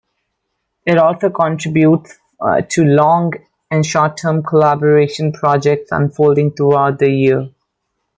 [0.83, 2.17] It also contributes
[2.69, 3.33] to long-
[3.69, 7.51] and short-term collaboration projects unfolding throughout the year.